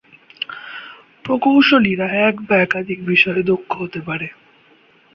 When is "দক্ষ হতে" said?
3.43-3.99